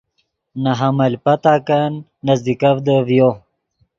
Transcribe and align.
نے 0.61 0.71
حمل 0.79 1.13
پتاکن 1.23 1.91
نزدیکڤدے 2.25 2.97
ڤیو۔ 3.07 3.29